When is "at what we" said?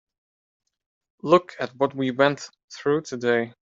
1.59-2.09